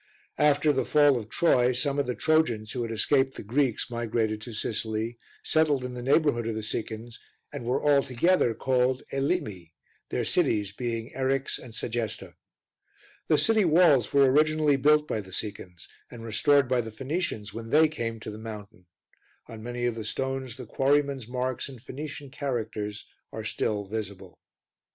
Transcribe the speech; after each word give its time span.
After 0.39 0.73
the 0.73 0.83
fall 0.83 1.15
of 1.15 1.29
Troy, 1.29 1.73
some 1.73 1.99
of 1.99 2.07
the 2.07 2.15
Trojans, 2.15 2.71
who 2.71 2.81
had 2.81 2.91
escaped 2.91 3.35
the 3.35 3.43
Greeks, 3.43 3.87
migrated 3.91 4.41
to 4.41 4.51
Sicily, 4.51 5.19
settled 5.43 5.83
in 5.83 5.93
the 5.93 6.01
neighbourhood 6.01 6.47
of 6.47 6.55
the 6.55 6.63
Sicans 6.63 7.19
and 7.53 7.65
were 7.65 7.79
all 7.79 8.01
together 8.01 8.55
called 8.55 9.03
Elymi, 9.13 9.73
their 10.09 10.25
cities 10.25 10.71
being 10.71 11.11
Eryx 11.15 11.59
and 11.59 11.75
Segesta. 11.75 12.33
The 13.27 13.37
city 13.37 13.63
walls 13.63 14.11
were 14.11 14.25
originally 14.31 14.75
built 14.75 15.07
by 15.07 15.21
the 15.21 15.31
Sicans, 15.31 15.87
and 16.09 16.23
restored 16.23 16.67
by 16.67 16.81
the 16.81 16.89
Phoenicians 16.89 17.53
when 17.53 17.69
they 17.69 17.87
came 17.87 18.19
to 18.21 18.31
the 18.31 18.39
mountain; 18.39 18.87
on 19.47 19.61
many 19.61 19.85
of 19.85 19.93
the 19.93 20.03
stones 20.03 20.57
the 20.57 20.65
quarrymen's 20.65 21.27
marks 21.27 21.69
in 21.69 21.77
Phoenician 21.77 22.31
characters 22.31 23.05
are 23.31 23.45
still 23.45 23.85
visible. 23.85 24.39